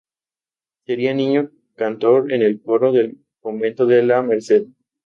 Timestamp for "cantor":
1.75-2.33